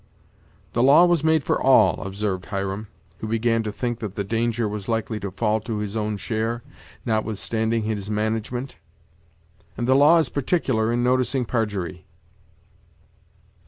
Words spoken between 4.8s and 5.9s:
likely to fall to